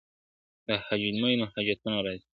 [0.67, 2.25] د حاجتمندو حاجتونه راځي..